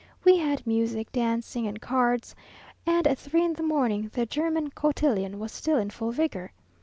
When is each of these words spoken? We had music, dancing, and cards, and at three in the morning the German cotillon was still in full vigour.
We 0.23 0.37
had 0.37 0.65
music, 0.65 1.11
dancing, 1.11 1.67
and 1.67 1.79
cards, 1.79 2.33
and 2.87 3.05
at 3.05 3.19
three 3.19 3.45
in 3.45 3.53
the 3.53 3.61
morning 3.61 4.09
the 4.13 4.25
German 4.25 4.71
cotillon 4.71 5.37
was 5.37 5.51
still 5.51 5.77
in 5.77 5.91
full 5.91 6.09
vigour. 6.09 6.53